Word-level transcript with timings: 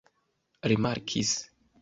rimarkis 0.69 1.31